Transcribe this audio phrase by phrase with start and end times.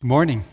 [0.00, 0.44] Good morning.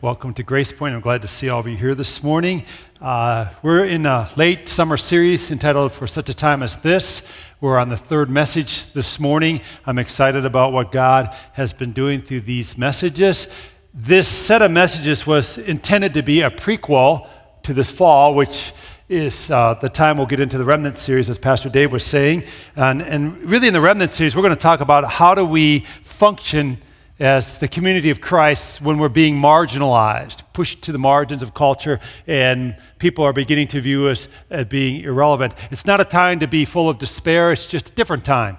[0.00, 0.94] Welcome to Grace Point.
[0.94, 2.62] I'm glad to see all of you here this morning.
[3.00, 7.28] Uh, we're in a late summer series entitled For Such a Time as This.
[7.60, 9.60] We're on the third message this morning.
[9.86, 13.48] I'm excited about what God has been doing through these messages.
[13.92, 17.26] This set of messages was intended to be a prequel
[17.64, 18.72] to this fall, which
[19.08, 22.44] is uh, the time we'll get into the Remnant series, as Pastor Dave was saying.
[22.76, 25.80] And, and really, in the Remnant series, we're going to talk about how do we
[26.04, 26.78] function
[27.18, 31.98] as the community of Christ when we're being marginalized, pushed to the margins of culture,
[32.26, 35.54] and people are beginning to view us as being irrelevant.
[35.70, 38.58] It's not a time to be full of despair, it's just a different time.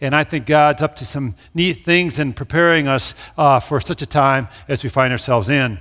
[0.00, 4.02] And I think God's up to some neat things in preparing us uh, for such
[4.02, 5.78] a time as we find ourselves in.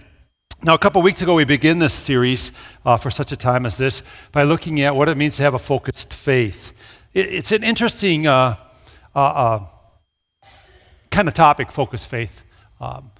[0.61, 2.51] Now, a couple weeks ago, we began this series
[2.85, 5.53] uh, for such a time as this by looking at what it means to have
[5.53, 6.73] a focused faith.
[7.13, 8.57] It, it's an interesting uh,
[9.15, 9.65] uh, uh
[11.11, 12.43] kind of topic, focused faith.
[12.79, 13.11] Um,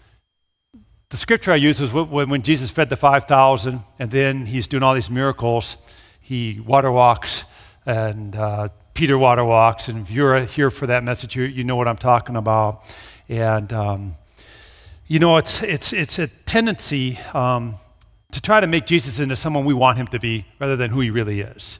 [1.10, 4.84] the scripture I use was when, when Jesus fed the 5,000 and then he's doing
[4.84, 5.78] all these miracles.
[6.22, 7.46] He water walks
[7.86, 9.88] and uh, Peter water walks.
[9.88, 12.84] And if you're here for that message, you, you know what I'm talking about.
[13.28, 14.16] And, um,
[15.08, 17.76] you know, it's, it's, it's a tendency um,
[18.32, 21.00] to try to make Jesus into someone we want him to be rather than who
[21.00, 21.80] he really is.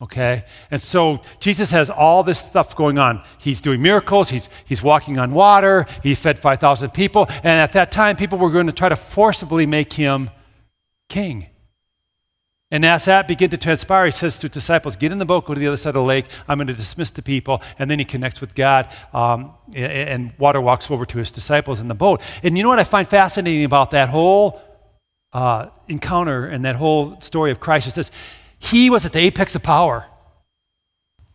[0.00, 0.44] Okay?
[0.70, 3.22] And so Jesus has all this stuff going on.
[3.38, 7.90] He's doing miracles, he's, he's walking on water, he fed 5,000 people, and at that
[7.90, 10.30] time, people were going to try to forcibly make him
[11.08, 11.48] king.
[12.70, 15.46] And as that began to transpire, he says to his disciples, Get in the boat,
[15.46, 16.26] go to the other side of the lake.
[16.46, 17.62] I'm going to dismiss the people.
[17.78, 21.88] And then he connects with God, um, and water walks over to his disciples in
[21.88, 22.20] the boat.
[22.42, 24.60] And you know what I find fascinating about that whole
[25.32, 28.10] uh, encounter and that whole story of Christ is this
[28.58, 30.06] he was at the apex of power.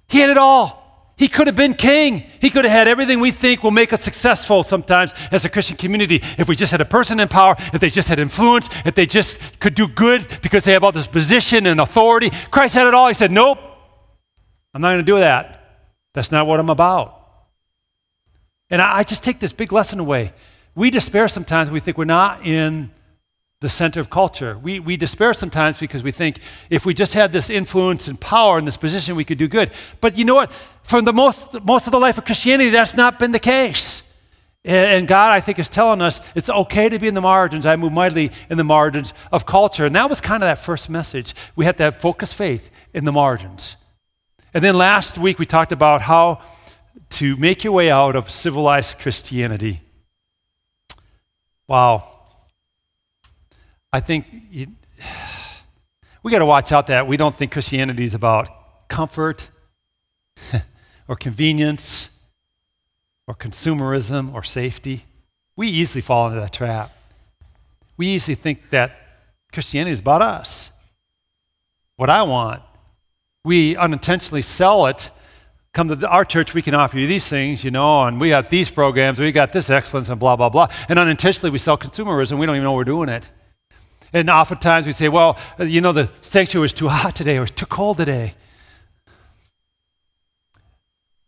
[0.08, 0.84] He had it all.
[1.16, 2.26] He could have been king.
[2.42, 5.78] He could have had everything we think will make us successful sometimes as a Christian
[5.78, 6.22] community.
[6.38, 9.06] If we just had a person in power, if they just had influence, if they
[9.06, 12.32] just could do good because they have all this position and authority.
[12.52, 13.08] Christ had it all.
[13.08, 13.60] He said, Nope,
[14.74, 15.60] I'm not going to do that.
[16.14, 17.20] That's not what I'm about.
[18.70, 20.34] And I, just take this big lesson away.
[20.74, 21.70] We despair sometimes.
[21.70, 22.92] We think we're not in
[23.64, 24.58] the center of culture.
[24.58, 28.60] We, we despair sometimes because we think if we just had this influence and power
[28.60, 29.72] in this position, we could do good.
[30.02, 30.52] But you know what?
[30.84, 34.04] For the most, most of the life of Christianity, that's not been the case.
[34.66, 37.66] And God, I think, is telling us it's okay to be in the margins.
[37.66, 39.86] I move mightily in the margins of culture.
[39.86, 41.34] And that was kind of that first message.
[41.56, 43.78] We have to have focused faith in the margins.
[44.54, 46.42] And then last week, we talked about how
[47.12, 49.80] to make your way out of civilized Christianity.
[51.66, 52.13] Wow.
[53.94, 54.68] I think you,
[56.24, 59.52] we got to watch out that we don't think Christianity is about comfort
[61.08, 62.10] or convenience
[63.28, 65.06] or consumerism or safety.
[65.56, 66.92] We easily fall into that trap.
[67.96, 68.98] We easily think that
[69.54, 70.72] Christianity is about us,
[71.96, 72.64] what I want.
[73.46, 75.12] We unintentionally sell it.
[75.72, 78.50] Come to our church, we can offer you these things, you know, and we got
[78.50, 80.68] these programs, we got this excellence, and blah, blah, blah.
[80.90, 82.40] And unintentionally, we sell consumerism.
[82.40, 83.30] We don't even know we're doing it.
[84.14, 87.66] And oftentimes we say, well, you know, the sanctuary was too hot today or too
[87.66, 88.36] cold today.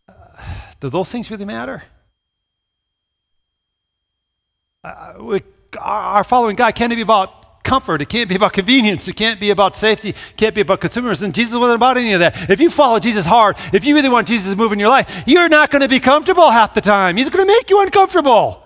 [0.08, 0.14] Uh,
[0.80, 1.84] do those things really matter?
[4.84, 5.42] Uh, we,
[5.82, 8.04] our following God can't be about comfort.
[8.04, 9.08] It can't be about convenience.
[9.08, 10.10] It can't be about safety.
[10.10, 11.24] It can't be about consumers.
[11.24, 12.52] And Jesus wasn't about any of that.
[12.52, 15.24] If you follow Jesus hard, if you really want Jesus to move in your life,
[15.26, 17.18] you're not going to be comfortable half the time.
[17.18, 18.62] He's going to make you uncomfortable.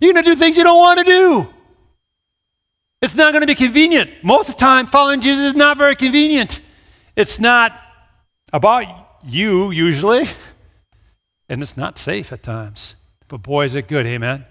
[0.00, 1.54] You're going to do things you don't want to do.
[3.02, 4.10] It's not going to be convenient.
[4.22, 6.60] Most of the time, following Jesus is not very convenient.
[7.16, 7.72] It's not
[8.52, 8.84] about
[9.24, 10.28] you, usually,
[11.48, 12.94] and it's not safe at times.
[13.28, 14.44] But boy, is it good, amen?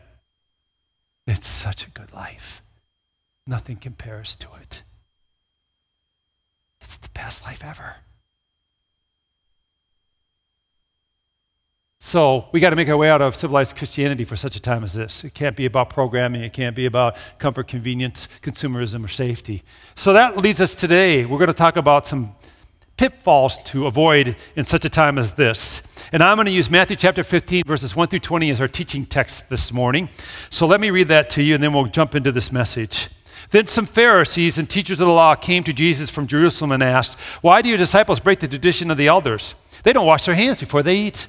[1.27, 2.63] It's such a good life.
[3.45, 4.83] Nothing compares to it.
[6.81, 7.97] It's the best life ever.
[12.01, 14.85] So we got to make our way out of civilized Christianity for such a time
[14.85, 15.25] as this.
[15.25, 19.63] It can't be about programming, it can't be about comfort, convenience, consumerism, or safety.
[19.95, 21.25] So that leads us today.
[21.25, 22.33] We're going to talk about some
[22.95, 25.83] pitfalls to avoid in such a time as this.
[26.13, 29.05] And I'm going to use Matthew chapter 15, verses 1 through 20 as our teaching
[29.05, 30.07] text this morning.
[30.49, 33.09] So let me read that to you, and then we'll jump into this message.
[33.51, 37.19] Then some Pharisees and teachers of the law came to Jesus from Jerusalem and asked,
[37.41, 39.53] Why do your disciples break the tradition of the elders?
[39.83, 41.27] They don't wash their hands before they eat.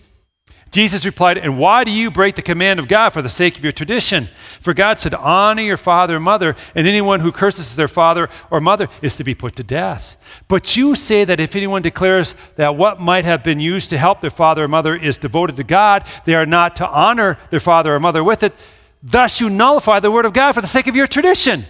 [0.71, 3.65] Jesus replied, And why do you break the command of God for the sake of
[3.65, 4.29] your tradition?
[4.61, 8.61] For God said, Honor your father and mother, and anyone who curses their father or
[8.61, 10.17] mother is to be put to death.
[10.47, 14.21] But you say that if anyone declares that what might have been used to help
[14.21, 17.95] their father or mother is devoted to God, they are not to honor their father
[17.95, 18.55] or mother with it.
[19.03, 21.65] Thus, you nullify the word of God for the sake of your tradition.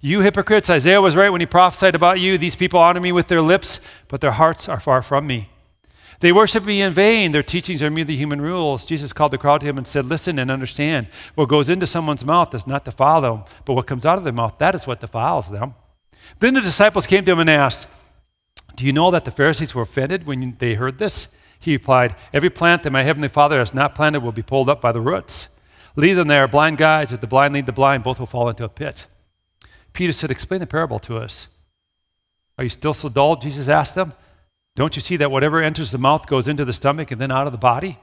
[0.00, 2.36] You hypocrites, Isaiah was right when he prophesied about you.
[2.36, 5.48] These people honor me with their lips, but their hearts are far from me.
[6.20, 7.30] They worship me in vain.
[7.32, 8.84] Their teachings are merely human rules.
[8.84, 11.06] Jesus called the crowd to him and said, Listen and understand.
[11.34, 14.32] What goes into someone's mouth does not defile them, but what comes out of their
[14.32, 15.74] mouth, that is what defiles them.
[16.40, 17.86] Then the disciples came to him and asked,
[18.74, 21.28] Do you know that the Pharisees were offended when they heard this?
[21.60, 24.80] He replied, Every plant that my heavenly Father has not planted will be pulled up
[24.80, 25.48] by the roots.
[25.94, 27.12] Leave them there, blind guides.
[27.12, 29.06] If the blind lead the blind, both will fall into a pit.
[29.92, 31.48] Peter said, Explain the parable to us.
[32.56, 33.36] Are you still so dull?
[33.36, 34.12] Jesus asked them.
[34.78, 37.46] Don't you see that whatever enters the mouth goes into the stomach and then out
[37.46, 37.98] of the body?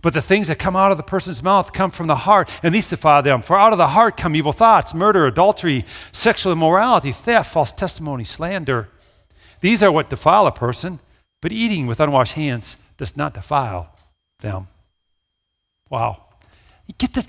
[0.00, 2.74] But the things that come out of the person's mouth come from the heart, and
[2.74, 3.42] these defile them.
[3.42, 8.24] For out of the heart come evil thoughts, murder, adultery, sexual immorality, theft, false testimony,
[8.24, 8.88] slander.
[9.60, 11.00] These are what defile a person,
[11.42, 13.94] but eating with unwashed hands does not defile
[14.38, 14.68] them.
[15.90, 16.24] Wow.
[16.96, 17.26] Get, the,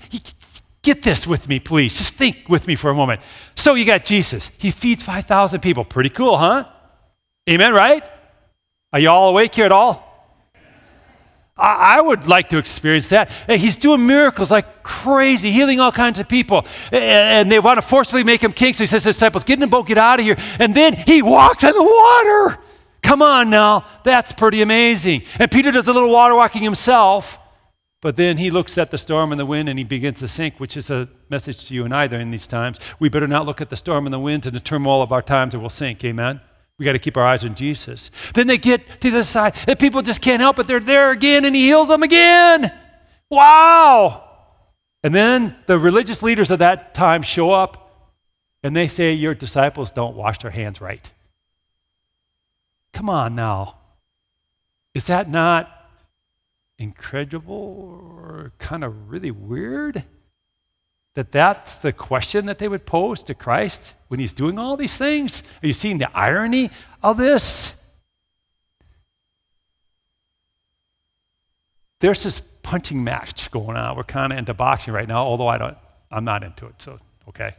[0.80, 1.98] get this with me, please.
[1.98, 3.20] Just think with me for a moment.
[3.56, 4.50] So you got Jesus.
[4.56, 5.84] He feeds 5,000 people.
[5.84, 6.64] Pretty cool, huh?
[7.46, 8.02] Amen, right?
[8.92, 10.10] Are you all awake here at all?
[11.56, 13.30] I, would like to experience that.
[13.46, 16.64] Eh, he's doing miracles like crazy, healing all kinds of people.
[16.90, 18.72] Eh, eh, and they want to forcibly make him king.
[18.72, 20.36] So he says to his disciples, Get in the boat, get out of here.
[20.58, 22.58] And then he walks in the water.
[23.02, 23.84] Come on now.
[24.04, 25.22] That's pretty amazing.
[25.38, 27.38] And Peter does a little water walking himself.
[28.00, 30.58] But then he looks at the storm and the wind and he begins to sink,
[30.58, 32.80] which is a message to you and I in these times.
[32.98, 35.20] We better not look at the storm and the winds and the turmoil of our
[35.20, 36.02] times or we'll sink.
[36.02, 36.40] Amen?
[36.80, 38.10] We got to keep our eyes on Jesus.
[38.32, 40.66] Then they get to the side, and people just can't help it.
[40.66, 42.72] They're there again, and he heals them again.
[43.28, 44.24] Wow.
[45.04, 48.16] And then the religious leaders of that time show up,
[48.62, 51.12] and they say, Your disciples don't wash their hands right.
[52.94, 53.76] Come on now.
[54.94, 55.70] Is that not
[56.78, 60.06] incredible or kind of really weird?
[61.14, 64.96] that that's the question that they would pose to Christ when he's doing all these
[64.96, 65.44] things?
[65.62, 66.70] Are you seeing the irony
[67.00, 67.80] of this?
[72.00, 73.96] There's this punching match going on.
[73.96, 75.76] We're kind of into boxing right now, although I don't,
[76.10, 76.98] I'm not into it, so
[77.28, 77.54] okay.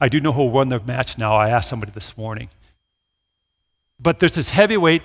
[0.00, 1.34] I do know who won the match now.
[1.34, 2.48] I asked somebody this morning.
[3.98, 5.02] But there's this heavyweight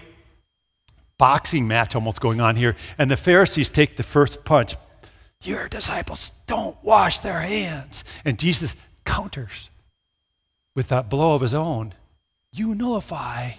[1.18, 4.78] boxing match almost going on here, and the Pharisees take the first punch.
[5.42, 8.06] Your disciples don't wash their hands.
[8.24, 9.70] And Jesus counters
[10.76, 11.94] with that blow of his own.
[12.52, 13.54] You nullify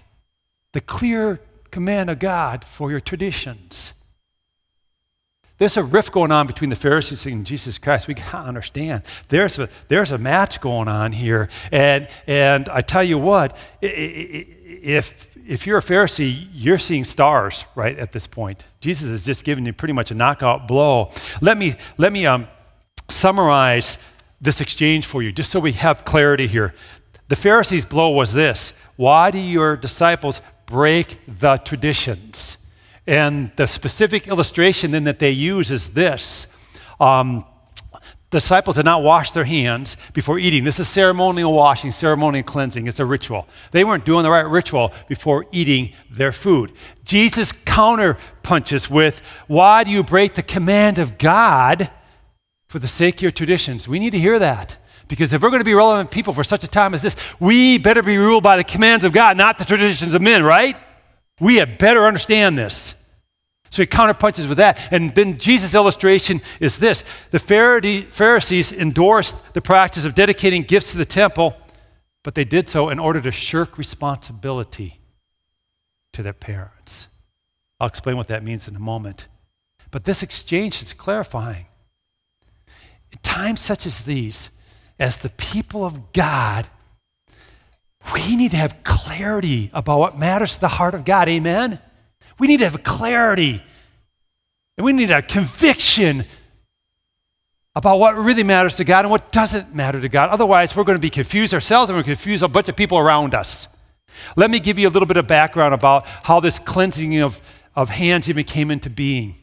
[0.71, 1.41] the clear
[1.71, 3.93] command of God for your traditions.
[5.57, 8.07] There's a rift going on between the Pharisees and Jesus Christ.
[8.07, 9.01] We gotta understand.
[9.29, 11.49] There's a, there's a match going on here.
[11.71, 17.97] And, and I tell you what, if, if you're a Pharisee, you're seeing stars right
[17.97, 18.65] at this point.
[18.81, 21.09] Jesus is just giving you pretty much a knockout blow.
[21.41, 22.47] Let me, let me um,
[23.09, 23.97] summarize
[24.39, 26.75] this exchange for you, just so we have clarity here.
[27.27, 32.57] The Pharisees' blow was this Why do your disciples break the traditions?
[33.05, 36.53] And the specific illustration then that they use is this.
[36.99, 37.45] Um,
[38.29, 40.65] disciples did not wash their hands before eating.
[40.65, 42.85] This is ceremonial washing, ceremonial cleansing.
[42.87, 43.47] It's a ritual.
[43.71, 46.73] They weren't doing the right ritual before eating their food.
[47.05, 51.89] Jesus counter punches with, Why do you break the command of God
[52.67, 53.87] for the sake of your traditions?
[53.87, 54.77] We need to hear that.
[55.07, 57.77] Because if we're going to be relevant people for such a time as this, we
[57.77, 60.75] better be ruled by the commands of God, not the traditions of men, right?
[61.39, 62.95] We had better understand this.
[63.69, 64.79] So he counterpunches with that.
[64.91, 70.97] And then Jesus' illustration is this the Pharisees endorsed the practice of dedicating gifts to
[70.97, 71.55] the temple,
[72.23, 74.99] but they did so in order to shirk responsibility
[76.13, 77.07] to their parents.
[77.79, 79.27] I'll explain what that means in a moment.
[79.91, 81.67] But this exchange is clarifying.
[83.11, 84.49] In times such as these,
[84.99, 86.67] as the people of God,
[88.13, 91.29] we need to have clarity about what matters to the heart of God.
[91.29, 91.79] Amen?
[92.39, 93.61] We need to have clarity.
[94.77, 96.25] And we need a conviction
[97.75, 100.29] about what really matters to God and what doesn't matter to God.
[100.29, 102.75] Otherwise, we're going to be confused ourselves and we're going to confuse a bunch of
[102.75, 103.67] people around us.
[104.35, 107.39] Let me give you a little bit of background about how this cleansing of,
[107.75, 109.35] of hands even came into being.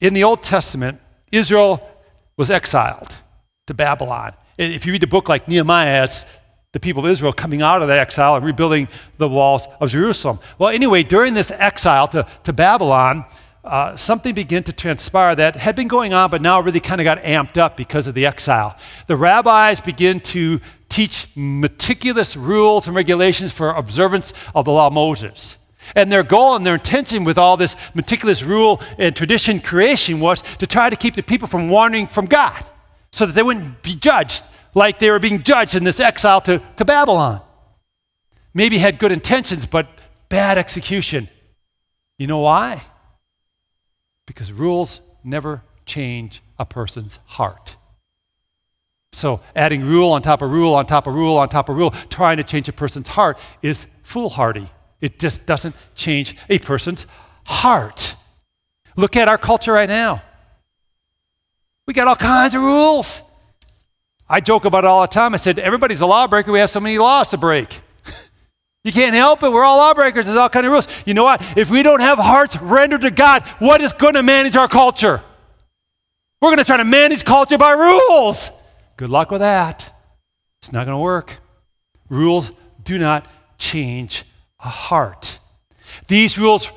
[0.00, 0.98] In the Old Testament,
[1.30, 1.86] Israel
[2.38, 3.12] was exiled
[3.70, 4.32] to Babylon.
[4.58, 6.24] And if you read the book like Nehemiah, it's
[6.72, 10.40] the people of Israel coming out of the exile and rebuilding the walls of Jerusalem.
[10.58, 13.24] Well, anyway, during this exile to, to Babylon,
[13.64, 17.04] uh, something began to transpire that had been going on, but now really kind of
[17.04, 18.76] got amped up because of the exile.
[19.06, 24.92] The rabbis begin to teach meticulous rules and regulations for observance of the law of
[24.92, 25.58] Moses.
[25.94, 30.42] And their goal and their intention with all this meticulous rule and tradition creation was
[30.58, 32.64] to try to keep the people from wandering from God
[33.12, 36.62] so that they wouldn't be judged like they were being judged in this exile to,
[36.76, 37.40] to Babylon.
[38.54, 39.88] Maybe had good intentions, but
[40.28, 41.28] bad execution.
[42.18, 42.84] You know why?
[44.26, 47.76] Because rules never change a person's heart.
[49.12, 51.90] So, adding rule on top of rule on top of rule on top of rule,
[52.10, 54.70] trying to change a person's heart is foolhardy.
[55.00, 57.06] It just doesn't change a person's
[57.44, 58.14] heart.
[58.96, 60.22] Look at our culture right now.
[61.86, 63.22] We got all kinds of rules.
[64.28, 65.34] I joke about it all the time.
[65.34, 66.52] I said, everybody's a lawbreaker.
[66.52, 67.80] We have so many laws to break.
[68.84, 69.50] you can't help it.
[69.50, 70.26] We're all lawbreakers.
[70.26, 70.88] There's all kinds of rules.
[71.04, 71.42] You know what?
[71.56, 75.20] If we don't have hearts rendered to God, what is going to manage our culture?
[76.40, 78.50] We're going to try to manage culture by rules.
[78.96, 79.92] Good luck with that.
[80.62, 81.38] It's not going to work.
[82.08, 82.52] Rules
[82.84, 83.26] do not
[83.58, 84.24] change
[84.60, 85.38] a heart.
[86.06, 86.70] These rules,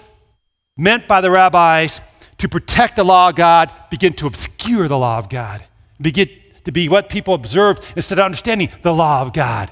[0.78, 2.02] meant by the rabbis
[2.44, 5.64] to protect the law of God, begin to obscure the law of God,
[6.02, 6.30] begin
[6.66, 9.72] to be what people observed instead of understanding the law of God.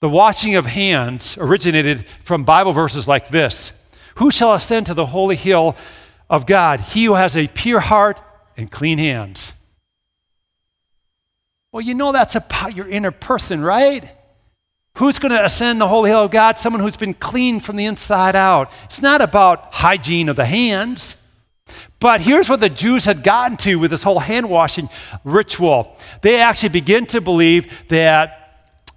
[0.00, 3.72] The washing of hands originated from Bible verses like this
[4.16, 5.76] Who shall ascend to the holy hill
[6.28, 6.80] of God?
[6.80, 8.20] He who has a pure heart
[8.56, 9.52] and clean hands.
[11.70, 14.10] Well, you know that's about your inner person, right?
[14.96, 16.58] Who's going to ascend the holy hill of God?
[16.58, 18.70] Someone who's been clean from the inside out.
[18.84, 21.16] It's not about hygiene of the hands.
[21.98, 24.90] But here's what the Jews had gotten to with this whole hand washing
[25.24, 25.96] ritual.
[26.20, 28.38] They actually begin to believe that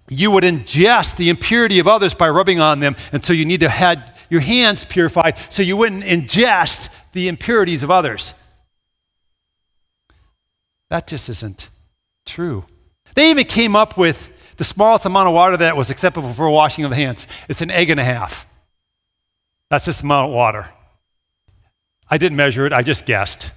[0.10, 3.62] you would ingest the impurity of others by rubbing on them, and so you need
[3.62, 8.34] to have your hands purified so you wouldn't ingest the impurities of others.
[10.90, 11.70] That just isn't
[12.26, 12.66] true.
[13.16, 16.84] They even came up with the smallest amount of water that was acceptable for washing
[16.84, 17.28] of the hands.
[17.50, 18.48] It's an egg and a half.
[19.70, 20.70] That's this amount of water.
[22.10, 23.52] I didn't measure it, I just guessed.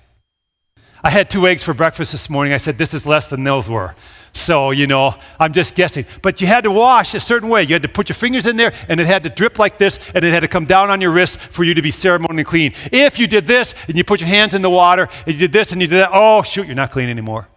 [1.03, 2.53] I had two eggs for breakfast this morning.
[2.53, 3.95] I said, This is less than those were.
[4.33, 6.07] So, you know, I'm just guessing.
[6.23, 7.63] But you had to wash a certain way.
[7.63, 9.99] You had to put your fingers in there, and it had to drip like this,
[10.15, 12.73] and it had to come down on your wrist for you to be ceremonially clean.
[12.93, 15.53] If you did this, and you put your hands in the water, and you did
[15.53, 17.49] this, and you did that, oh, shoot, you're not clean anymore.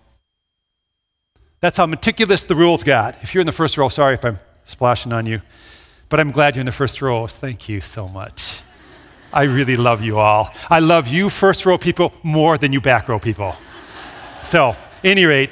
[1.61, 3.21] That's how meticulous the rules got.
[3.21, 5.41] If you're in the first row, sorry if I'm splashing on you,
[6.09, 7.27] but I'm glad you're in the first row.
[7.27, 8.59] Thank you so much.
[9.31, 10.49] I really love you all.
[10.71, 13.55] I love you, first row people, more than you back row people.
[14.41, 15.51] So, any rate,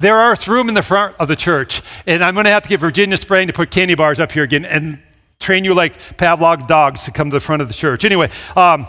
[0.00, 2.68] there is room in the front of the church, and I'm going to have to
[2.70, 4.98] get Virginia Spraying to put candy bars up here again and
[5.40, 8.06] train you like Pavlov dogs to come to the front of the church.
[8.06, 8.88] Anyway, um,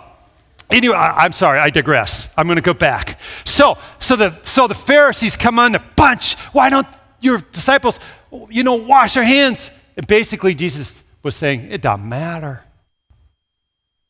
[0.69, 2.27] Anyway, I, am sorry, I digress.
[2.35, 3.19] I'm going to go back.
[3.43, 6.35] So, so the so the Pharisees come on the bunch.
[6.53, 6.87] Why don't
[7.19, 7.99] your disciples,
[8.49, 9.69] you know, wash their hands?
[9.95, 12.63] And basically, Jesus was saying, it doesn't matter.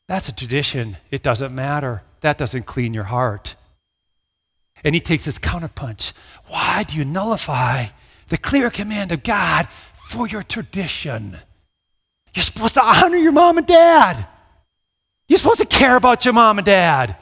[0.08, 0.98] That's a tradition.
[1.12, 2.04] It doesn't matter.
[2.22, 3.56] That doesn't clean your heart.
[4.84, 6.14] And he takes his counterpunch.
[6.48, 7.88] Why do you nullify
[8.28, 9.68] the clear command of God
[10.10, 11.38] for your tradition?
[12.34, 14.28] You're supposed to honor your mom and dad.
[15.28, 17.18] You're supposed to care about your mom and dad.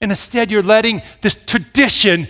[0.00, 2.26] And instead, you're letting this tradition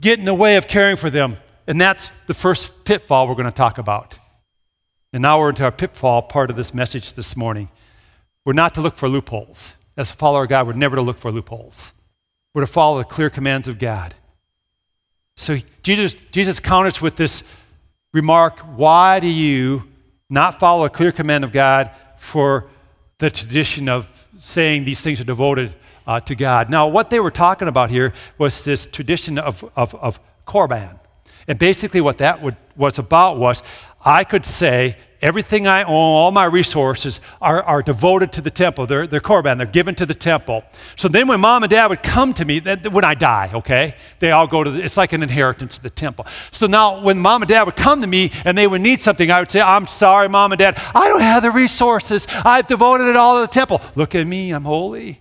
[0.00, 1.36] get in the way of caring for them.
[1.66, 4.18] And that's the first pitfall we're going to talk about.
[5.12, 7.68] And now we're into our pitfall part of this message this morning.
[8.44, 9.74] We're not to look for loopholes.
[9.96, 11.92] As a follower of God, we're never to look for loopholes.
[12.54, 14.14] We're to follow the clear commands of God.
[15.36, 17.44] So Jesus, Jesus counters with this
[18.12, 19.84] remark Why do you
[20.28, 22.68] not follow a clear command of God for
[23.22, 25.72] the tradition of saying these things are devoted
[26.08, 26.68] uh, to God?
[26.68, 30.98] Now, what they were talking about here was this tradition of, of, of Korban.
[31.46, 33.62] And basically, what that would, was about was
[34.04, 38.86] I could say, everything I own, all my resources are, are devoted to the temple.
[38.86, 40.64] They're, they're korban, they're given to the temple.
[40.96, 44.32] So then when mom and dad would come to me, when I die, okay, they
[44.32, 46.26] all go to, the, it's like an inheritance to the temple.
[46.50, 49.30] So now when mom and dad would come to me and they would need something,
[49.30, 52.26] I would say, I'm sorry, mom and dad, I don't have the resources.
[52.44, 53.80] I've devoted it all to the temple.
[53.94, 55.20] Look at me, I'm holy.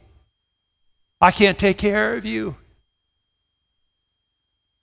[1.22, 2.56] I can't take care of you.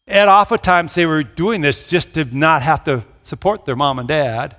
[0.06, 4.08] And oftentimes they were doing this just to not have to support their mom and
[4.08, 4.56] dad.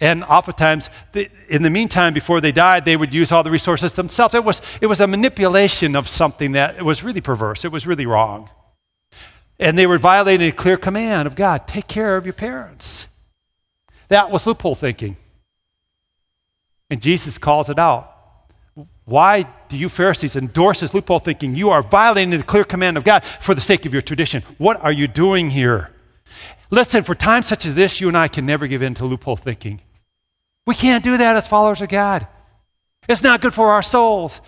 [0.00, 0.88] And oftentimes,
[1.48, 4.34] in the meantime, before they died, they would use all the resources themselves.
[4.34, 7.66] It was, it was a manipulation of something that was really perverse.
[7.66, 8.48] It was really wrong.
[9.58, 13.08] And they were violating a clear command of God take care of your parents.
[14.08, 15.16] That was loophole thinking.
[16.88, 18.16] And Jesus calls it out.
[19.04, 21.54] Why do you Pharisees endorse this loophole thinking?
[21.54, 24.42] You are violating the clear command of God for the sake of your tradition.
[24.56, 25.90] What are you doing here?
[26.70, 29.36] Listen, for times such as this, you and I can never give in to loophole
[29.36, 29.82] thinking.
[30.70, 32.28] We can't do that as followers of God.
[33.08, 34.40] It's not good for our souls.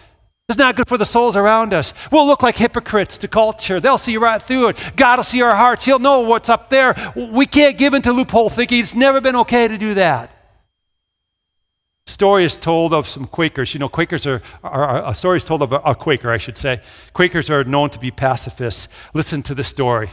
[0.48, 1.94] It's not good for the souls around us.
[2.12, 3.80] We'll look like hypocrites to culture.
[3.80, 4.92] They'll see right through it.
[4.94, 5.84] God will see our hearts.
[5.84, 6.94] He'll know what's up there.
[7.16, 8.78] We can't give into loophole thinking.
[8.78, 10.30] It's never been okay to do that.
[12.06, 13.74] Story is told of some Quakers.
[13.74, 16.38] You know, Quakers are, are, are a story is told of a, a Quaker, I
[16.38, 16.82] should say.
[17.14, 18.86] Quakers are known to be pacifists.
[19.12, 20.10] Listen to the story.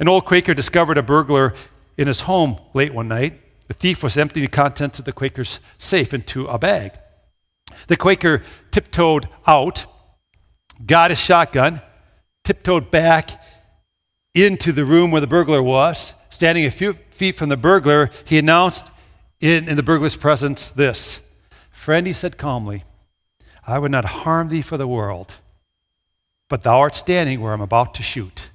[0.00, 1.52] An old Quaker discovered a burglar
[1.98, 3.42] in his home late one night.
[3.68, 6.92] The thief was emptying the contents of the Quaker's safe into a bag.
[7.86, 9.86] The Quaker tiptoed out,
[10.84, 11.82] got his shotgun,
[12.44, 13.30] tiptoed back
[14.34, 16.14] into the room where the burglar was.
[16.30, 18.90] Standing a few feet from the burglar, he announced
[19.40, 21.20] in, in the burglar's presence this
[21.70, 22.84] Friend, he said calmly,
[23.66, 25.36] I would not harm thee for the world,
[26.48, 28.47] but thou art standing where I'm about to shoot.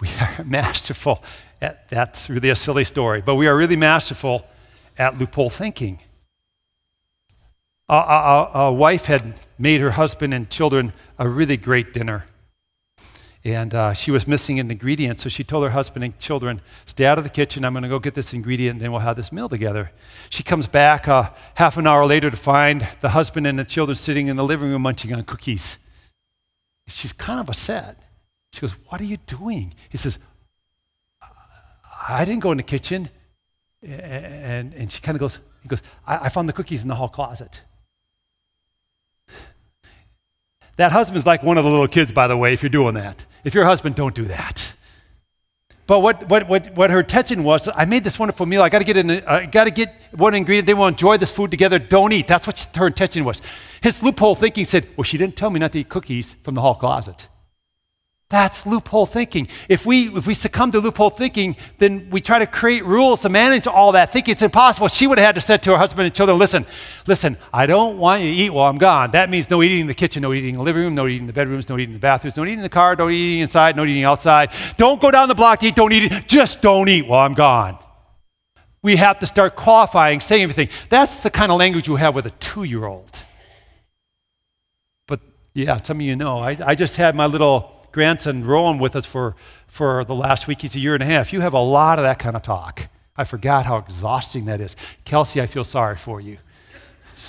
[0.00, 1.22] We are masterful
[1.60, 4.46] at, that's really a silly story, but we are really masterful
[4.98, 6.00] at loophole thinking.
[7.88, 12.24] A, a, a, wife had made her husband and children a really great dinner.
[13.44, 17.06] And uh, she was missing an ingredient, so she told her husband and children, Stay
[17.06, 19.16] out of the kitchen, I'm going to go get this ingredient, and then we'll have
[19.16, 19.92] this meal together.
[20.30, 23.94] She comes back uh, half an hour later to find the husband and the children
[23.94, 25.78] sitting in the living room munching on cookies.
[26.88, 28.02] She's kind of upset.
[28.52, 29.74] She goes, What are you doing?
[29.88, 30.18] He says,
[32.08, 33.08] I didn't go in the kitchen.
[33.82, 36.94] And, and she kind of goes, He goes, I, I found the cookies in the
[36.94, 37.62] hall closet.
[40.76, 43.24] That husband's like one of the little kids, by the way, if you're doing that.
[43.44, 44.74] If you're a husband, don't do that.
[45.86, 48.60] But what, what, what, what her intention was, I made this wonderful meal.
[48.60, 50.66] I got to get in, uh, I got to get one ingredient.
[50.66, 51.78] They will enjoy this food together.
[51.78, 52.26] Don't eat.
[52.26, 53.40] That's what her intention was.
[53.82, 56.60] His loophole thinking said, well, she didn't tell me not to eat cookies from the
[56.60, 57.28] hall closet.
[58.28, 59.46] That's loophole thinking.
[59.68, 63.28] If we, if we succumb to loophole thinking, then we try to create rules to
[63.28, 64.32] manage all that thinking.
[64.32, 64.88] It's impossible.
[64.88, 66.66] She would have had to say to her husband and children, listen,
[67.06, 69.12] listen, I don't want you to eat while I'm gone.
[69.12, 71.22] That means no eating in the kitchen, no eating in the living room, no eating
[71.22, 73.42] in the bedrooms, no eating in the bathrooms, no eating in the car, no eating
[73.42, 74.50] inside, no eating outside.
[74.76, 76.26] Don't go down the block to eat, don't eat it.
[76.26, 77.78] Just don't eat while I'm gone.
[78.82, 80.68] We have to start qualifying, saying everything.
[80.88, 83.10] That's the kind of language you have with a two-year-old.
[85.06, 85.20] But
[85.54, 89.06] yeah, some of you know, I, I just had my little grandson Rowan with us
[89.06, 89.34] for,
[89.66, 90.60] for the last week.
[90.60, 91.32] He's a year and a half.
[91.32, 92.90] You have a lot of that kind of talk.
[93.16, 94.76] I forgot how exhausting that is.
[95.06, 96.36] Kelsey, I feel sorry for you.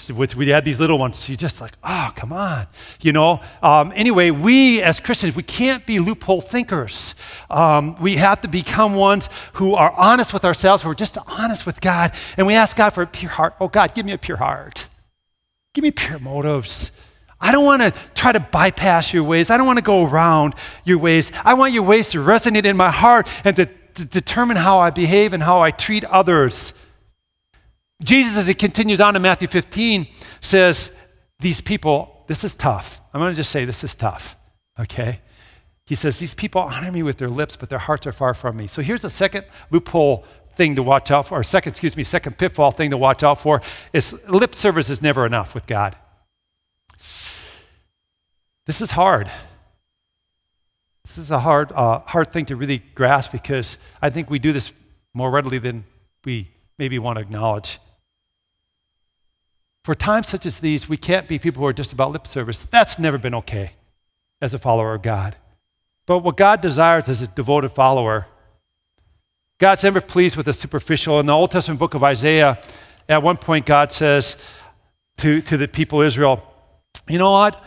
[0.09, 1.29] We had these little ones.
[1.29, 2.67] You're just like, oh, come on.
[2.99, 3.39] You know?
[3.63, 7.15] Um, anyway, we as Christians, we can't be loophole thinkers.
[7.49, 10.83] Um, we have to become ones who are honest with ourselves.
[10.83, 12.11] who are just honest with God.
[12.35, 13.55] And we ask God for a pure heart.
[13.61, 14.89] Oh, God, give me a pure heart.
[15.73, 16.91] Give me pure motives.
[17.39, 19.49] I don't want to try to bypass your ways.
[19.49, 21.31] I don't want to go around your ways.
[21.45, 24.89] I want your ways to resonate in my heart and to, to determine how I
[24.89, 26.73] behave and how I treat others.
[28.03, 30.07] Jesus, as he continues on in Matthew 15,
[30.41, 30.91] says,
[31.39, 33.01] These people, this is tough.
[33.13, 34.35] I'm going to just say this is tough,
[34.79, 35.21] okay?
[35.85, 38.57] He says, These people honor me with their lips, but their hearts are far from
[38.57, 38.67] me.
[38.67, 42.37] So here's a second loophole thing to watch out for, or second, excuse me, second
[42.37, 43.61] pitfall thing to watch out for
[43.93, 45.95] is lip service is never enough with God.
[48.67, 49.31] This is hard.
[51.05, 54.51] This is a hard, uh, hard thing to really grasp because I think we do
[54.51, 54.73] this
[55.13, 55.85] more readily than
[56.25, 57.79] we maybe want to acknowledge.
[59.85, 62.59] For times such as these, we can't be people who are just about lip service.
[62.69, 63.71] That's never been okay
[64.41, 65.37] as a follower of God.
[66.05, 68.27] But what God desires as a devoted follower,
[69.59, 71.21] God's never pleased with the superficial.
[71.21, 72.61] In the Old Testament book of Isaiah,
[73.07, 74.35] at one point, God says
[75.19, 76.53] to, to the people of Israel,
[77.07, 77.63] You know what?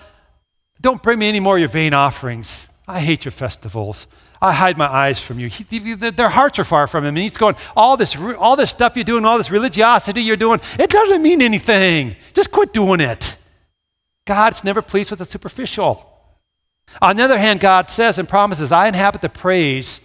[0.80, 2.68] Don't bring me any more of your vain offerings.
[2.88, 4.06] I hate your festivals.
[4.42, 5.48] I hide my eyes from you.
[5.48, 7.16] He, their hearts are far from him.
[7.16, 10.60] And he's going, all this, all this stuff you're doing, all this religiosity you're doing,
[10.78, 12.16] it doesn't mean anything.
[12.32, 13.36] Just quit doing it.
[14.26, 16.06] God's never pleased with the superficial.
[17.02, 20.00] On the other hand, God says and promises, I inhabit the praise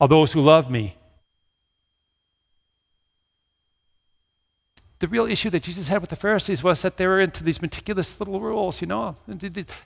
[0.00, 0.97] of those who love me.
[5.00, 7.62] The real issue that Jesus had with the Pharisees was that they were into these
[7.62, 9.14] meticulous little rules, you know,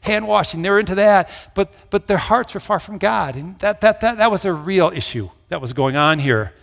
[0.00, 3.36] hand washing, they were into that, but, but their hearts were far from God.
[3.36, 6.54] And that, that, that, that was a real issue that was going on here.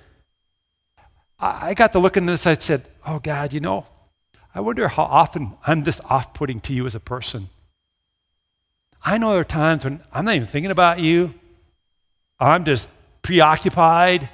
[1.39, 3.85] I, got to look into this, I said, oh God, you know,
[4.53, 7.49] I wonder how often I'm this off putting to you as a person.
[9.05, 11.33] I know there are times when I'm not even thinking about you,
[12.39, 12.89] I'm just
[13.21, 14.27] preoccupied,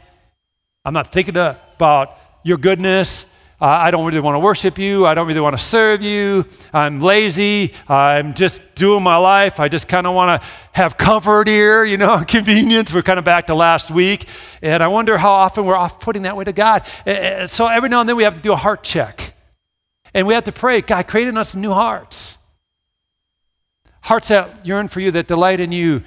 [0.84, 3.26] I'm not thinking about your goodness.
[3.66, 5.08] Uh, I don't really want to worship you.
[5.08, 6.46] I don't really want to serve you.
[6.72, 7.74] I'm lazy.
[7.88, 9.60] I'm just doing my life.
[9.60, 12.94] I just kind of want to have comfort here, you know, convenience.
[12.94, 14.28] We're kind of back to last week.
[14.62, 16.84] And I wonder how often we're off putting that way to God.
[17.08, 19.34] And so every now and then we have to do a heart check.
[20.14, 22.38] And we have to pray, God, create in us new hearts.
[24.02, 26.04] Hearts that yearn for you, that delight in you,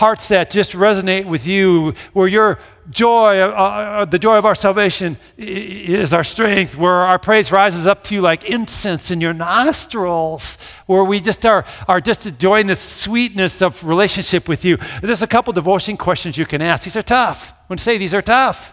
[0.00, 2.58] hearts that just resonate with you, where your
[2.88, 7.86] joy, uh, uh, the joy of our salvation, is our strength, where our praise rises
[7.86, 12.66] up to you like incense in your nostrils, where we just are, are just enjoying
[12.66, 14.78] the sweetness of relationship with you.
[15.02, 16.84] There's a couple devotion questions you can ask.
[16.84, 17.52] These are tough.
[17.66, 18.72] When say these are tough.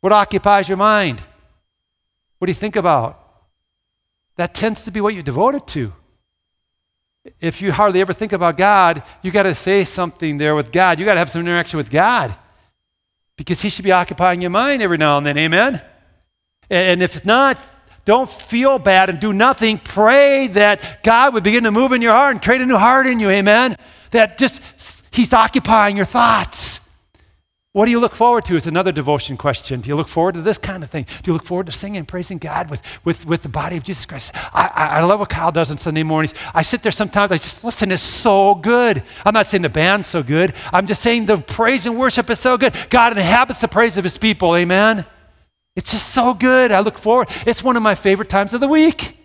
[0.00, 1.20] What occupies your mind?
[2.38, 3.18] What do you think about?
[4.36, 5.92] That tends to be what you're devoted to
[7.40, 10.98] if you hardly ever think about God, you got to say something there with God.
[10.98, 12.34] You got to have some interaction with God
[13.36, 15.38] because He should be occupying your mind every now and then.
[15.38, 15.80] Amen?
[16.68, 17.68] And if not,
[18.04, 19.78] don't feel bad and do nothing.
[19.78, 23.06] Pray that God would begin to move in your heart and create a new heart
[23.06, 23.30] in you.
[23.30, 23.76] Amen?
[24.10, 24.60] That just
[25.12, 26.71] He's occupying your thoughts.
[27.72, 28.56] What do you look forward to?
[28.56, 29.80] Is another devotion question.
[29.80, 31.06] Do you look forward to this kind of thing?
[31.22, 33.82] Do you look forward to singing and praising God with, with, with the body of
[33.82, 34.32] Jesus Christ?
[34.52, 36.34] I, I, I love what Kyle does on Sunday mornings.
[36.54, 39.02] I sit there sometimes, I just listen, it's so good.
[39.24, 40.52] I'm not saying the band's so good.
[40.70, 42.74] I'm just saying the praise and worship is so good.
[42.90, 44.54] God inhabits the praise of his people.
[44.54, 45.06] Amen?
[45.74, 46.72] It's just so good.
[46.72, 47.28] I look forward.
[47.46, 49.16] It's one of my favorite times of the week.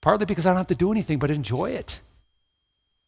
[0.00, 2.00] Partly because I don't have to do anything but enjoy it.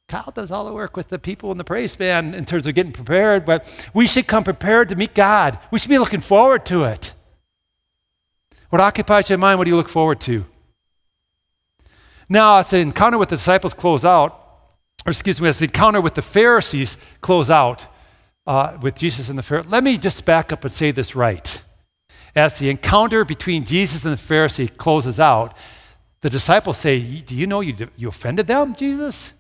[0.08, 2.74] Kyle does all the work with the people in the praise band in terms of
[2.74, 5.58] getting prepared, but we should come prepared to meet God.
[5.70, 7.14] We should be looking forward to it.
[8.68, 9.58] What occupies your mind?
[9.58, 10.46] What do you look forward to?
[12.28, 14.38] Now, as the encounter with the disciples close out,
[15.04, 17.86] or excuse me, as the encounter with the Pharisees close out
[18.46, 21.62] uh, with Jesus and the Pharisees, let me just back up and say this right.
[22.34, 25.56] As the encounter between Jesus and the Pharisee closes out,
[26.22, 29.32] the disciples say, Do you know you, you offended them, Jesus?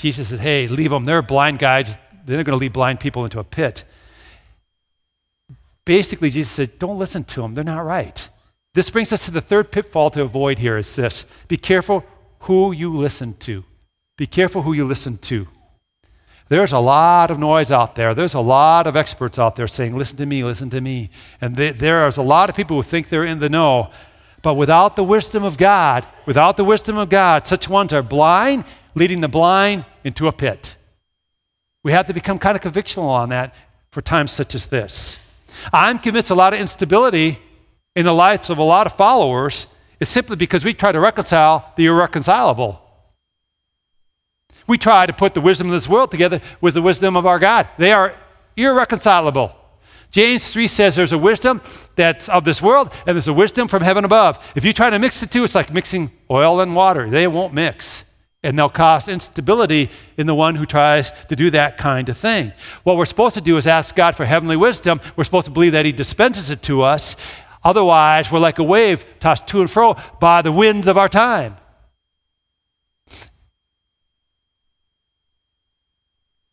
[0.00, 1.04] Jesus says, hey, leave them.
[1.04, 1.96] They're blind guides.
[2.24, 3.84] They're going to lead blind people into a pit.
[5.84, 7.54] Basically, Jesus said, don't listen to them.
[7.54, 8.28] They're not right.
[8.72, 12.04] This brings us to the third pitfall to avoid here is this be careful
[12.40, 13.64] who you listen to.
[14.16, 15.48] Be careful who you listen to.
[16.48, 18.12] There's a lot of noise out there.
[18.12, 21.10] There's a lot of experts out there saying, listen to me, listen to me.
[21.40, 23.90] And they, there's a lot of people who think they're in the know.
[24.42, 28.64] But without the wisdom of God, without the wisdom of God, such ones are blind
[28.94, 30.76] leading the blind into a pit.
[31.82, 33.54] We have to become kind of convictional on that
[33.90, 35.18] for times such as this.
[35.72, 37.38] I'm convinced a lot of instability
[37.96, 39.66] in the lives of a lot of followers
[39.98, 42.80] is simply because we try to reconcile the irreconcilable.
[44.66, 47.38] We try to put the wisdom of this world together with the wisdom of our
[47.38, 47.68] God.
[47.78, 48.14] They are
[48.56, 49.54] irreconcilable.
[50.10, 51.60] James 3 says there's a wisdom
[51.96, 54.44] that's of this world and there's a wisdom from heaven above.
[54.54, 57.08] If you try to mix the two, it's like mixing oil and water.
[57.08, 58.04] They won't mix
[58.42, 62.52] and they'll cause instability in the one who tries to do that kind of thing.
[62.84, 65.00] What we're supposed to do is ask God for heavenly wisdom.
[65.16, 67.16] We're supposed to believe that He dispenses it to us.
[67.62, 71.56] Otherwise, we're like a wave tossed to and fro by the winds of our time.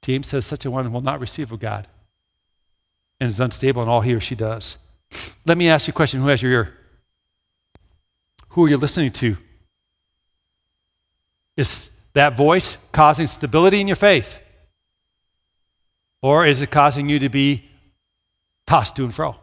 [0.02, 1.88] James says such a one will not receive of God
[3.20, 4.78] and is unstable in all he or she does.
[5.46, 6.74] Let me ask you a question who has your ear?
[8.50, 9.38] Who are you listening to?
[11.58, 14.40] Is that voice causing stability in your faith?
[16.22, 17.66] Or is it causing you to be
[18.66, 19.36] tossed to and fro?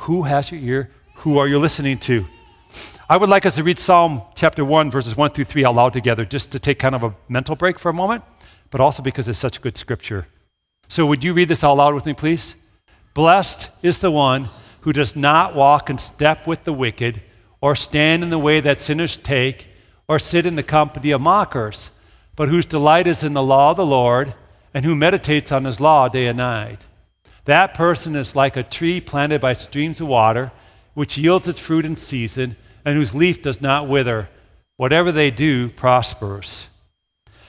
[0.00, 0.90] Who has your ear?
[1.16, 2.26] Who are you listening to?
[3.08, 5.92] I would like us to read Psalm chapter 1, verses 1 through 3 out loud
[5.92, 8.24] together, just to take kind of a mental break for a moment,
[8.70, 10.26] but also because it's such good scripture.
[10.88, 12.54] So, would you read this out loud with me, please?
[13.14, 14.50] Blessed is the one
[14.80, 17.22] who does not walk in step with the wicked,
[17.60, 19.68] or stand in the way that sinners take
[20.08, 21.90] or sit in the company of mockers,
[22.36, 24.34] but whose delight is in the law of the Lord
[24.72, 26.84] and who meditates on his law day and night.
[27.46, 30.52] That person is like a tree planted by streams of water,
[30.94, 34.28] which yields its fruit in season and whose leaf does not wither.
[34.76, 36.68] Whatever they do prospers.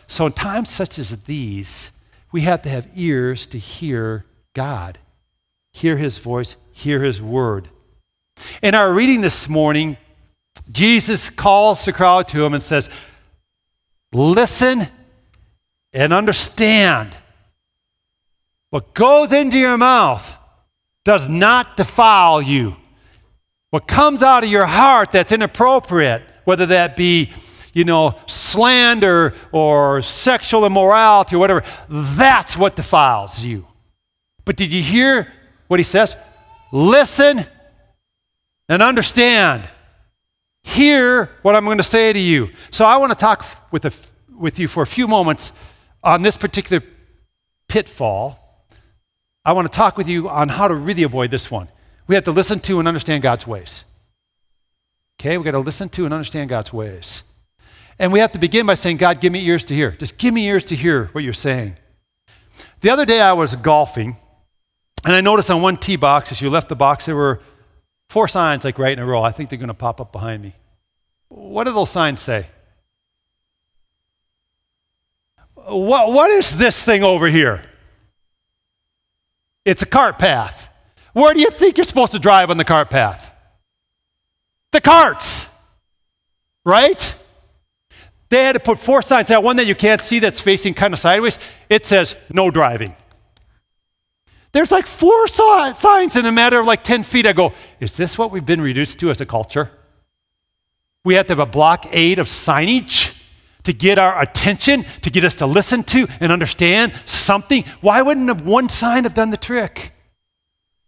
[0.08, 1.92] So, in times such as these,
[2.32, 4.98] we have to have ears to hear God,
[5.74, 7.68] hear his voice, hear his word.
[8.62, 9.98] In our reading this morning,
[10.72, 12.90] Jesus calls the crowd to him and says,
[14.14, 14.88] Listen
[15.94, 17.16] and understand.
[18.70, 20.38] What goes into your mouth
[21.04, 22.76] does not defile you.
[23.70, 27.32] What comes out of your heart that's inappropriate, whether that be,
[27.74, 33.68] you know, slander or sexual immorality or whatever, that's what defiles you.
[34.46, 35.32] But did you hear
[35.68, 36.16] what he says?
[36.72, 37.46] listen
[38.70, 39.68] and understand.
[40.68, 42.50] Hear what I'm going to say to you.
[42.72, 43.94] So I want to talk with, a,
[44.38, 45.54] with you for a few moments
[46.04, 46.84] on this particular
[47.70, 48.68] pitfall.
[49.46, 51.70] I want to talk with you on how to really avoid this one.
[52.08, 53.86] We have to listen to and understand God's ways.
[55.18, 57.24] Okay, we got to listen to and understand God's ways.
[57.98, 59.92] And we have to begin by saying, God, give me ears to hear.
[59.92, 61.78] Just give me ears to hear what you're saying.
[62.82, 64.18] The other day I was golfing,
[65.06, 67.40] and I noticed on one tee box, as you left the box, there were
[68.10, 69.22] four signs like right in a row.
[69.22, 70.54] I think they're going to pop up behind me.
[71.30, 72.48] What do those signs say?
[75.56, 77.64] What, what is this thing over here?
[79.66, 80.70] It's a cart path.
[81.12, 83.34] Where do you think you're supposed to drive on the cart path?
[84.72, 85.50] The carts,
[86.64, 87.16] right?
[88.30, 89.30] They had to put four signs.
[89.30, 91.40] That one that you can't see that's facing kind of sideways,
[91.70, 92.96] it says no driving.
[94.58, 97.28] There's like four signs in a matter of like 10 feet.
[97.28, 99.70] I go, is this what we've been reduced to as a culture?
[101.06, 103.24] We have to have a blockade of signage
[103.66, 107.66] to get our attention, to get us to listen to and understand something.
[107.82, 109.94] Why wouldn't one sign have done the trick?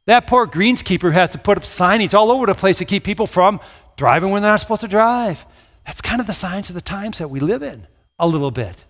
[0.08, 3.28] That poor greenskeeper has to put up signage all over the place to keep people
[3.28, 3.60] from
[3.98, 5.46] driving when they're not supposed to drive.
[5.86, 7.86] That's kind of the signs of the times that we live in,
[8.18, 8.84] a little bit.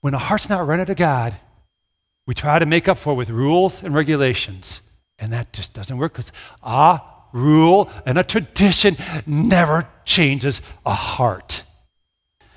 [0.00, 1.36] When a heart's not running to God,
[2.28, 4.82] we try to make up for it with rules and regulations,
[5.18, 6.30] and that just doesn't work because
[6.62, 7.00] a
[7.32, 11.64] rule and a tradition never changes a heart.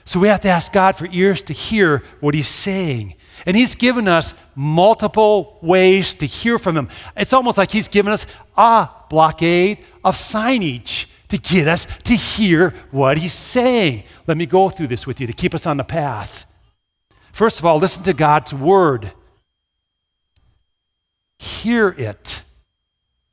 [0.04, 3.16] So we have to ask God for ears to hear what He's saying.
[3.46, 6.90] And He's given us multiple ways to hear from Him.
[7.16, 8.26] It's almost like He's given us
[8.58, 14.04] a blockade of signage to get us to hear what he's saying.
[14.28, 16.46] Let me go through this with you to keep us on the path.
[17.32, 19.14] First of all, listen to God's word.
[21.42, 22.44] Hear it.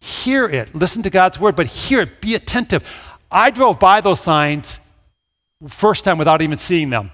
[0.01, 0.75] Hear it.
[0.75, 2.23] Listen to God's word, but hear it.
[2.23, 2.83] Be attentive.
[3.31, 4.81] I drove by those signs
[5.69, 7.11] first time without even seeing them.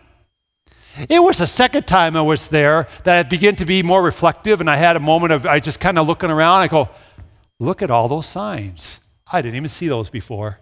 [1.08, 4.60] It was the second time I was there that I began to be more reflective,
[4.60, 6.60] and I had a moment of I just kind of looking around.
[6.60, 6.88] I go,
[7.58, 9.00] look at all those signs.
[9.32, 10.60] I didn't even see those before.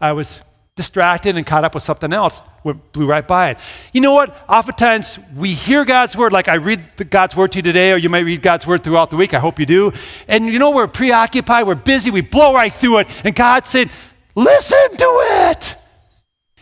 [0.00, 0.42] I was
[0.76, 3.58] distracted and caught up with something else, we blew right by it.
[3.92, 4.34] You know what?
[4.48, 8.08] Oftentimes we hear God's word, like I read God's word to you today, or you
[8.08, 9.34] might read God's word throughout the week.
[9.34, 9.92] I hope you do.
[10.28, 13.08] And you know, we're preoccupied, we're busy, we blow right through it.
[13.24, 13.90] And God said,
[14.34, 15.76] Listen to it,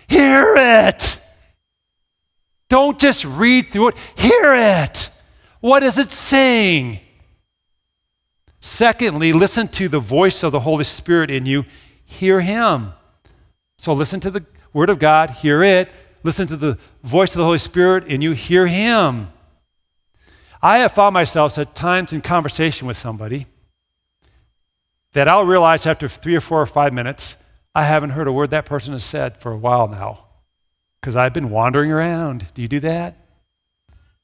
[0.09, 1.21] hear it.
[2.69, 5.11] Don't just read through it, hear it.
[5.61, 7.01] What is it saying?
[8.61, 11.65] Secondly, listen to the voice of the Holy Spirit in you,
[12.05, 12.93] hear Him.
[13.81, 15.89] So listen to the Word of God, hear it,
[16.23, 19.33] listen to the voice of the Holy Spirit, and you hear Him.
[20.61, 23.47] I have found myself at times in conversation with somebody
[25.15, 27.37] that I'll realize after three or four or five minutes,
[27.75, 30.27] I haven't heard a word that person has said for a while now
[31.01, 32.49] because I've been wandering around.
[32.53, 33.17] Do you do that?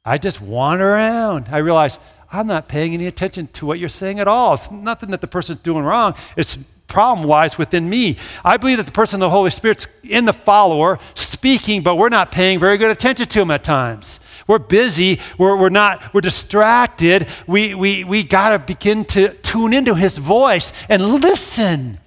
[0.04, 1.48] I just wander around.
[1.50, 1.98] I realize
[2.30, 4.52] I'm not paying any attention to what you're saying at all.
[4.52, 6.14] It's nothing that the person's doing wrong.
[6.36, 8.16] It's problem lies within me.
[8.44, 12.08] I believe that the person of the Holy Spirit's in the follower speaking, but we're
[12.08, 14.20] not paying very good attention to him at times.
[14.46, 17.26] We're busy, we're, we're not, we're distracted.
[17.46, 21.98] We, we, we got to begin to tune into his voice and listen.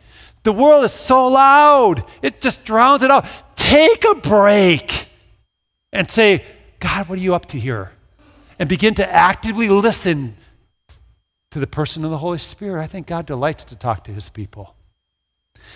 [0.44, 3.26] The world is so loud, it just drowns it out.
[3.56, 5.08] Take a break
[5.92, 6.44] and say,
[6.80, 7.92] God, what are you up to here?
[8.58, 10.36] And begin to actively listen
[11.52, 12.82] to the person of the Holy Spirit.
[12.82, 14.76] I think God delights to talk to his people.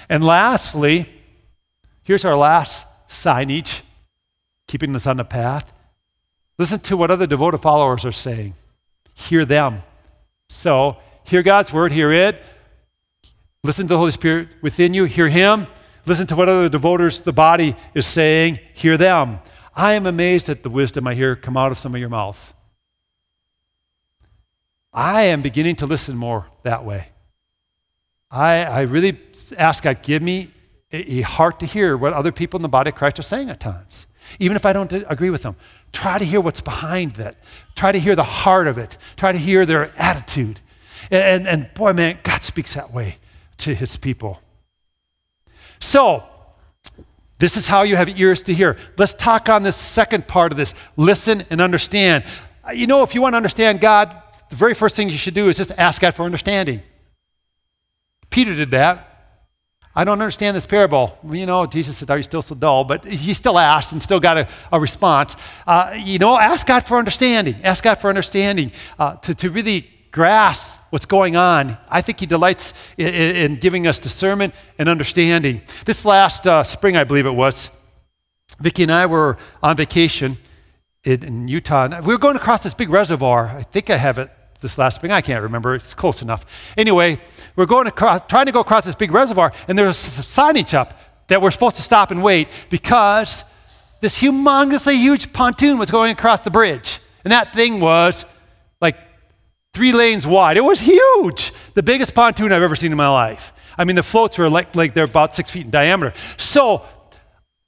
[0.10, 1.10] And lastly,
[2.04, 3.82] here's our last signage,
[4.68, 5.72] keeping us on the path.
[6.58, 8.54] Listen to what other devoted followers are saying.
[9.14, 9.84] Hear them.
[10.50, 12.42] So, hear God's word, hear it.
[13.64, 15.68] Listen to the Holy Spirit within you, hear Him.
[16.06, 19.40] Listen to what other devoters, the body, is saying, hear them.
[19.76, 22.54] I am amazed at the wisdom I hear come out of some of your mouths.
[24.94, 27.08] I am beginning to listen more that way.
[28.30, 29.20] I, I really
[29.58, 30.52] ask God, give me
[30.92, 33.50] a, a heart to hear what other people in the body of Christ are saying
[33.50, 34.06] at times.
[34.40, 35.56] Even if I don't agree with them,
[35.92, 37.36] try to hear what's behind that.
[37.76, 38.98] Try to hear the heart of it.
[39.18, 40.60] Try to hear their attitude.
[41.12, 43.18] And, and, and boy, man, God speaks that way
[43.58, 44.42] to his people.
[45.80, 46.24] So,
[47.40, 48.78] this is how you have ears to hear.
[48.98, 52.24] Let's talk on this second part of this listen and understand.
[52.74, 54.23] You know, if you want to understand God,
[54.54, 56.84] the very first thing you should do is just ask God for understanding.
[58.30, 59.10] Peter did that.
[59.96, 61.18] I don't understand this parable.
[61.24, 62.84] Well, you know, Jesus said, Are you still so dull?
[62.84, 65.36] But he still asked and still got a, a response.
[65.66, 67.56] Uh, you know, ask God for understanding.
[67.64, 71.76] Ask God for understanding uh, to, to really grasp what's going on.
[71.90, 75.64] I think He delights in, in, in giving us discernment and understanding.
[75.86, 77.72] This last uh, spring, I believe it was,
[78.60, 80.38] Vicki and I were on vacation
[81.04, 82.02] in, in Utah.
[82.02, 83.48] We were going across this big reservoir.
[83.48, 84.30] I think I have it
[84.64, 85.12] this last spring.
[85.12, 85.76] I can't remember.
[85.76, 86.46] It's close enough.
[86.76, 87.22] Anyway,
[87.56, 91.42] we're going across, trying to go across this big reservoir, and there's signage up that
[91.42, 93.44] we're supposed to stop and wait because
[94.02, 97.00] this humongously huge pontoon was going across the bridge.
[97.24, 98.26] And that thing was
[98.82, 98.98] like
[99.74, 100.58] three lanes wide.
[100.58, 101.54] It was huge.
[101.74, 103.54] The biggest pontoon I've ever seen in my life.
[103.78, 106.14] I mean, the floats were like, like they're about six feet in diameter.
[106.38, 106.86] So,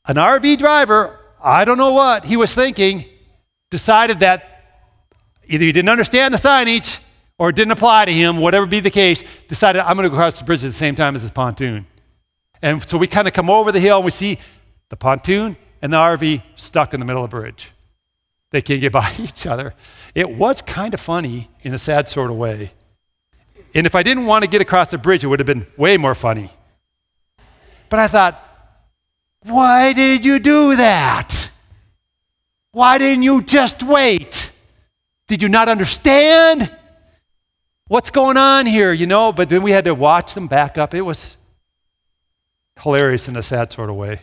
[0.08, 3.06] an RV driver, I don't know what he was thinking,
[3.72, 4.55] decided that
[5.48, 7.00] either he didn't understand the signage
[7.38, 10.16] or it didn't apply to him, whatever be the case, decided I'm going to go
[10.16, 11.86] across the bridge at the same time as this pontoon.
[12.62, 14.40] And so we kind of come over the hill and we see
[14.90, 17.72] the pontoon and the RV stuck in the middle of the bridge.
[18.52, 19.74] They can't get by each other.
[20.14, 22.72] It was kind of funny in a sad sort of way.
[23.74, 25.98] And if I didn't want to get across the bridge, it would have been way
[25.98, 26.50] more funny.
[27.90, 28.42] But I thought,
[29.44, 31.52] why did you do that?
[32.72, 34.45] Why didn't you just wait?
[35.28, 36.72] Did you not understand?
[37.88, 39.32] What's going on here, you know?
[39.32, 40.94] But then we had to watch them back up.
[40.94, 41.38] It was
[42.82, 44.22] hilarious in a sad sort of way.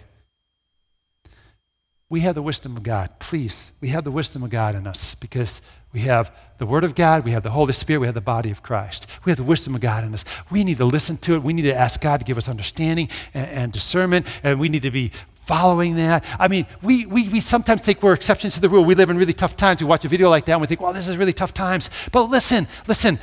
[2.09, 3.09] We have the wisdom of God.
[3.21, 5.62] Please, we have the wisdom of God in us because
[5.93, 8.51] we have the Word of God, we have the Holy Spirit, we have the body
[8.51, 9.07] of Christ.
[9.25, 10.25] We have the wisdom of God in us.
[10.51, 11.43] We need to listen to it.
[11.43, 14.83] We need to ask God to give us understanding and, and discernment, and we need
[14.83, 15.12] to be
[15.43, 16.25] following that.
[16.39, 18.85] I mean, we, we, we sometimes think we're exceptions to the rule.
[18.85, 19.81] We live in really tough times.
[19.81, 21.91] We watch a video like that and we think, well, this is really tough times.
[22.13, 23.19] But listen, listen,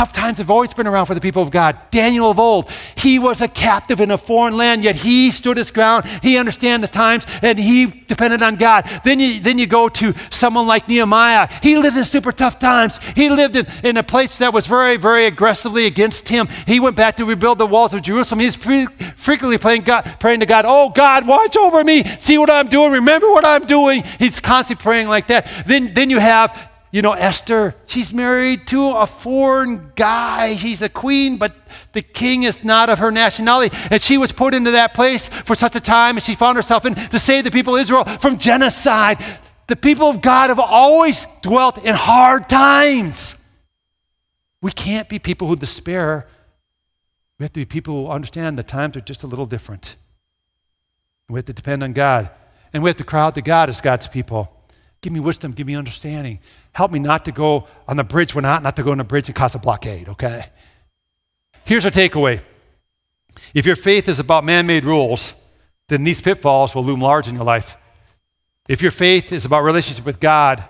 [0.00, 1.78] Tough times have always been around for the people of God.
[1.90, 5.70] Daniel of old, he was a captive in a foreign land, yet he stood his
[5.70, 6.06] ground.
[6.22, 8.88] He understood the times and he depended on God.
[9.04, 11.50] Then you, then you go to someone like Nehemiah.
[11.62, 12.96] He lived in super tough times.
[13.14, 16.48] He lived in, in a place that was very, very aggressively against him.
[16.66, 18.40] He went back to rebuild the walls of Jerusalem.
[18.40, 22.04] He's frequently praying, God, praying to God, Oh, God, watch over me.
[22.18, 22.92] See what I'm doing.
[22.92, 24.04] Remember what I'm doing.
[24.18, 25.46] He's constantly praying like that.
[25.66, 30.56] Then, then you have you know, Esther, she's married to a foreign guy.
[30.56, 31.54] She's a queen, but
[31.92, 33.76] the king is not of her nationality.
[33.90, 36.84] And she was put into that place for such a time as she found herself
[36.84, 39.24] in to save the people of Israel from genocide.
[39.68, 43.36] The people of God have always dwelt in hard times.
[44.60, 46.26] We can't be people who despair.
[47.38, 49.94] We have to be people who understand the times are just a little different.
[51.28, 52.30] We have to depend on God.
[52.72, 54.59] And we have to cry out to God as God's people.
[55.02, 56.40] Give me wisdom, give me understanding.
[56.72, 59.04] Help me not to go on the bridge when not, not to go on the
[59.04, 60.46] bridge and cause a blockade, okay?
[61.64, 62.42] Here's our takeaway.
[63.54, 65.34] If your faith is about man made rules,
[65.88, 67.76] then these pitfalls will loom large in your life.
[68.68, 70.64] If your faith is about relationship with God,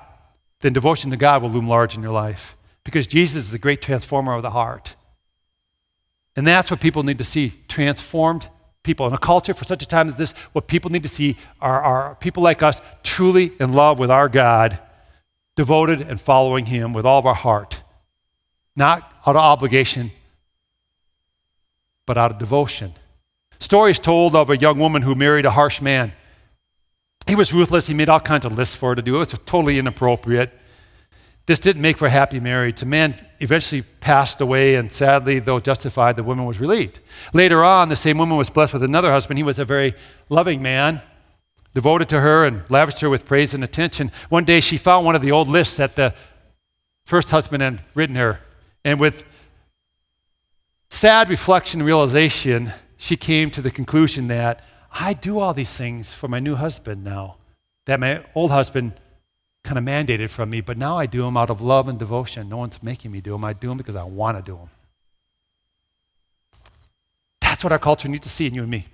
[0.61, 3.83] then devotion to God will loom large in your life because Jesus is the great
[3.83, 4.95] transformer of the heart.
[6.37, 8.49] And that's what people need to see transformed
[8.83, 9.07] people.
[9.07, 11.81] In a culture for such a time as this, what people need to see are,
[11.83, 14.79] are people like us truly in love with our God
[15.57, 17.83] devoted and following Him with all of our heart,
[18.75, 20.11] not out of obligation,
[22.07, 22.95] but out of devotion.
[23.59, 26.13] Stories told of a young woman who married a harsh man.
[27.27, 27.87] He was ruthless.
[27.87, 29.17] He made all kinds of lists for her to do.
[29.17, 30.51] It was totally inappropriate.
[31.51, 32.79] This didn't make for a happy marriage.
[32.79, 37.01] The man eventually passed away, and sadly, though justified, the woman was relieved.
[37.35, 39.37] Later on, the same woman was blessed with another husband.
[39.37, 39.97] He was a very
[40.29, 41.03] loving man
[41.75, 44.13] devoted to her and lavished her with praise and attention.
[44.29, 46.15] One day she found one of the old lists that the
[47.05, 48.39] first husband had written her.
[48.85, 49.25] And with
[50.89, 56.13] sad reflection and realization, she came to the conclusion that I do all these things
[56.13, 57.39] for my new husband now,
[57.87, 58.93] that my old husband
[59.65, 62.49] kind of mandated from me, but now I do them out of love and devotion.
[62.49, 63.45] No one's making me do them.
[63.45, 64.71] I do them because I want to do them.
[67.41, 68.87] That's what our culture needs to see in you and me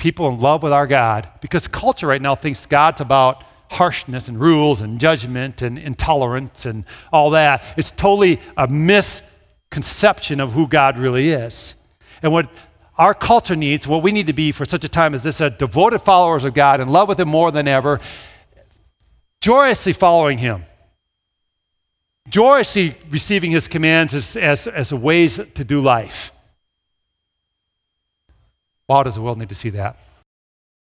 [0.00, 4.40] people in love with our God because culture right now thinks God's about harshness and
[4.40, 7.62] rules and judgment and intolerance and all that.
[7.76, 11.74] It's totally a misconception of who God really is.
[12.22, 12.50] And what
[12.98, 15.50] our culture needs, what we need to be for such a time as this, are
[15.50, 18.00] devoted followers of God in love with Him more than ever,
[19.40, 20.64] joyously following Him,
[22.28, 26.32] joyously receiving His commands as, as, as ways to do life.
[28.88, 29.96] Wow, does the world need to see that?